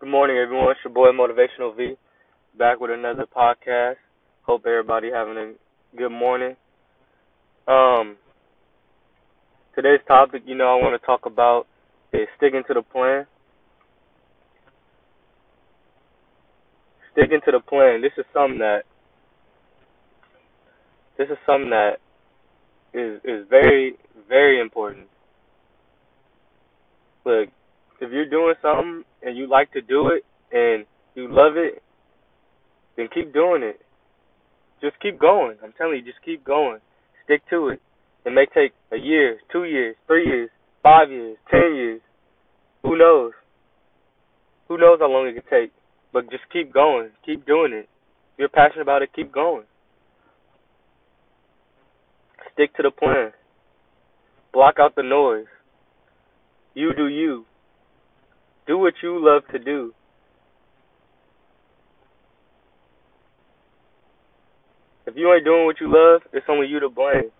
[0.00, 0.70] Good morning, everyone.
[0.70, 1.94] It's your boy Motivational V,
[2.58, 3.96] back with another podcast.
[4.44, 5.52] Hope everybody having a
[5.94, 6.56] good morning.
[7.68, 8.16] Um,
[9.74, 11.66] today's topic, you know, I want to talk about
[12.14, 13.26] is sticking to the plan.
[17.12, 18.00] Sticking to the plan.
[18.00, 18.84] This is something that
[21.18, 21.98] this is something that
[22.94, 25.08] is is very very important.
[27.26, 27.50] Look,
[28.00, 31.82] if you're doing something and you like to do it and you love it,
[32.96, 33.80] then keep doing it.
[34.80, 35.56] Just keep going.
[35.62, 36.78] I'm telling you, just keep going.
[37.24, 37.80] Stick to it.
[38.24, 40.50] It may take a year, two years, three years,
[40.82, 42.00] five years, ten years.
[42.82, 43.32] Who knows?
[44.68, 45.72] Who knows how long it could take?
[46.12, 47.10] But just keep going.
[47.24, 47.88] Keep doing it.
[48.34, 49.64] If you're passionate about it, keep going.
[52.52, 53.32] Stick to the plan.
[54.52, 55.46] Block out the noise.
[56.74, 57.44] You do you.
[58.66, 59.92] Do what you love to do.
[65.06, 67.30] If you ain't doing what you love, it's only you to blame.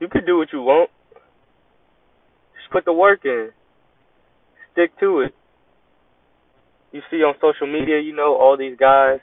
[0.00, 0.90] You can do what you want.
[2.56, 3.50] Just put the work in.
[4.72, 5.34] Stick to it.
[6.92, 9.20] You see on social media, you know, all these guys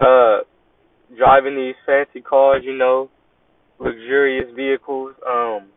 [0.00, 0.38] uh
[1.16, 3.08] driving these fancy cars, you know,
[3.78, 5.68] luxurious vehicles, um,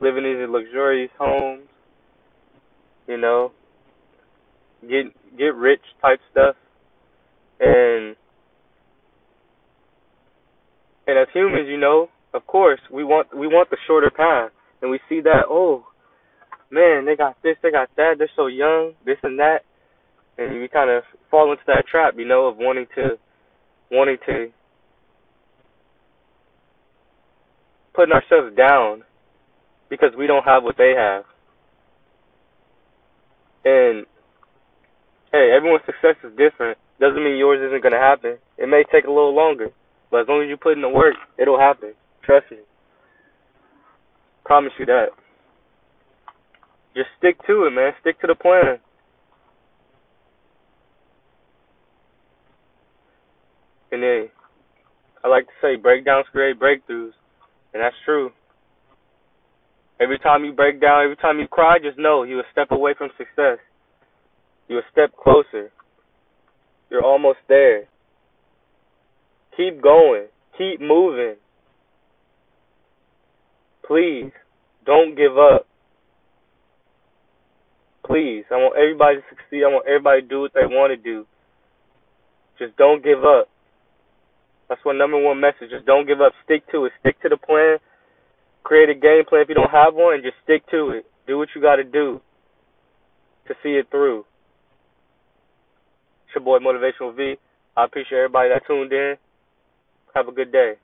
[0.00, 1.63] living in luxurious homes
[3.06, 3.52] you know,
[4.82, 6.56] get get rich type stuff,
[7.60, 8.16] and
[11.06, 14.50] and as humans, you know, of course, we want we want the shorter path,
[14.82, 15.84] and we see that oh,
[16.70, 19.60] man, they got this, they got that, they're so young, this and that,
[20.38, 23.18] and we kind of fall into that trap, you know, of wanting to
[23.90, 24.48] wanting to
[27.94, 29.02] putting ourselves down
[29.88, 31.24] because we don't have what they have.
[33.64, 34.06] And
[35.32, 36.78] hey, everyone's success is different.
[37.00, 38.38] Doesn't mean yours isn't gonna happen.
[38.58, 39.68] It may take a little longer,
[40.10, 41.94] but as long as you put in the work, it'll happen.
[42.22, 42.58] Trust me.
[44.44, 45.08] Promise you that.
[46.94, 47.92] Just stick to it, man.
[48.00, 48.78] Stick to the plan.
[53.90, 54.28] And then
[55.24, 57.12] I like to say breakdowns create breakthroughs.
[57.72, 58.30] And that's true.
[60.04, 62.92] Every time you break down, every time you cry, just know you a step away
[62.96, 63.56] from success.
[64.68, 65.72] You're a step closer.
[66.90, 67.84] You're almost there.
[69.56, 70.26] Keep going.
[70.58, 71.36] Keep moving.
[73.88, 74.30] Please,
[74.84, 75.66] don't give up.
[78.06, 79.64] Please, I want everybody to succeed.
[79.64, 81.24] I want everybody to do what they want to do.
[82.58, 83.48] Just don't give up.
[84.68, 85.70] That's my number one message.
[85.70, 86.32] Just don't give up.
[86.44, 86.92] Stick to it.
[87.00, 87.78] Stick to the plan
[88.64, 91.06] create a game plan if you don't have one and just stick to it.
[91.26, 92.20] Do what you got to do
[93.46, 94.24] to see it through.
[96.26, 97.36] It's your boy Motivational V.
[97.76, 99.14] I appreciate everybody that tuned in.
[100.14, 100.74] Have a good day.